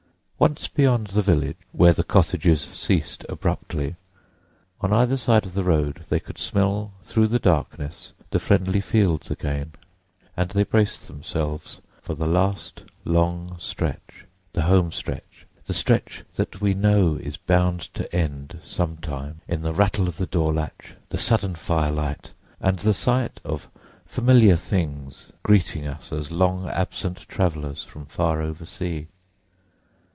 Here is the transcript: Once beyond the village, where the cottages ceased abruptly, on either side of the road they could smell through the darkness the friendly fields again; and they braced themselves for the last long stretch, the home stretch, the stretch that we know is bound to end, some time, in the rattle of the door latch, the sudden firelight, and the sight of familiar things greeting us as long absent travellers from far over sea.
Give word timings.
Once 0.43 0.67
beyond 0.67 1.05
the 1.05 1.21
village, 1.21 1.55
where 1.71 1.93
the 1.93 2.03
cottages 2.03 2.61
ceased 2.71 3.23
abruptly, 3.29 3.95
on 4.81 4.91
either 4.91 5.15
side 5.15 5.45
of 5.45 5.53
the 5.53 5.63
road 5.63 6.03
they 6.09 6.19
could 6.19 6.39
smell 6.39 6.91
through 7.03 7.27
the 7.27 7.37
darkness 7.37 8.11
the 8.31 8.39
friendly 8.39 8.81
fields 8.81 9.29
again; 9.29 9.71
and 10.35 10.49
they 10.49 10.63
braced 10.63 11.05
themselves 11.05 11.79
for 12.01 12.15
the 12.15 12.25
last 12.25 12.83
long 13.05 13.55
stretch, 13.59 14.25
the 14.53 14.63
home 14.63 14.91
stretch, 14.91 15.45
the 15.67 15.75
stretch 15.75 16.23
that 16.37 16.59
we 16.59 16.73
know 16.73 17.17
is 17.21 17.37
bound 17.37 17.79
to 17.93 18.11
end, 18.11 18.59
some 18.65 18.97
time, 18.97 19.41
in 19.47 19.61
the 19.61 19.71
rattle 19.75 20.07
of 20.07 20.17
the 20.17 20.25
door 20.25 20.51
latch, 20.51 20.95
the 21.09 21.19
sudden 21.19 21.53
firelight, 21.53 22.31
and 22.59 22.79
the 22.79 22.95
sight 22.95 23.39
of 23.43 23.69
familiar 24.07 24.55
things 24.55 25.31
greeting 25.43 25.85
us 25.85 26.11
as 26.11 26.31
long 26.31 26.67
absent 26.69 27.19
travellers 27.29 27.83
from 27.83 28.07
far 28.07 28.41
over 28.41 28.65
sea. 28.65 29.07